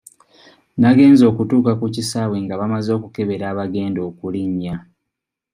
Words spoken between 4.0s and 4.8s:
okulinnya.